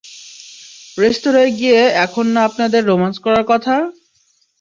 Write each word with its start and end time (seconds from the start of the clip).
রেস্তোরায় 0.97 1.51
গিয়ে 1.59 1.79
এখন 2.05 2.25
না 2.33 2.41
আপনাদের 2.49 2.81
রোমান্স 2.85 3.17
করার 3.25 3.45
কথা? 3.51 3.75